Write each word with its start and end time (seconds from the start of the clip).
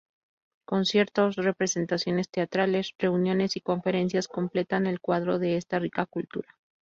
Conciertos, 0.65 1.35
representaciones 1.35 2.27
teatrales, 2.31 2.95
reuniones 2.97 3.55
y 3.55 3.61
conferencias 3.61 4.27
completan 4.27 4.87
el 4.87 4.99
cuadro 4.99 5.37
de 5.37 5.57
esta 5.57 5.77
rica 5.77 6.07
cultura. 6.07 6.57